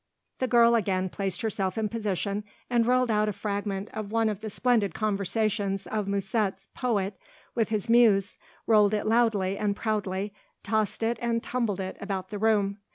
The 0.39 0.47
girl 0.47 0.73
again 0.73 1.09
placed 1.09 1.41
herself 1.43 1.77
in 1.77 1.87
position 1.87 2.43
and 2.71 2.87
rolled 2.87 3.11
out 3.11 3.29
a 3.29 3.33
fragment 3.33 3.87
of 3.93 4.11
one 4.11 4.29
of 4.29 4.41
the 4.41 4.49
splendid 4.49 4.95
conversations 4.95 5.85
of 5.85 6.07
Musset's 6.07 6.69
poet 6.73 7.19
with 7.53 7.69
his 7.69 7.87
muse 7.87 8.35
rolled 8.65 8.95
it 8.95 9.05
loudly 9.05 9.59
and 9.59 9.75
proudly, 9.75 10.33
tossed 10.63 11.03
it 11.03 11.19
and 11.21 11.43
tumbled 11.43 11.79
it 11.79 11.97
about 12.01 12.29
the 12.29 12.39
room. 12.39 12.79